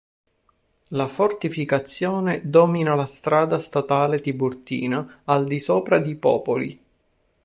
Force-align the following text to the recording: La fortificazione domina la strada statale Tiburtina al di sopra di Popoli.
La 0.87 1.07
fortificazione 1.07 2.41
domina 2.43 2.95
la 2.95 3.05
strada 3.05 3.59
statale 3.59 4.19
Tiburtina 4.19 5.21
al 5.25 5.43
di 5.45 5.59
sopra 5.59 5.99
di 5.99 6.15
Popoli. 6.15 6.81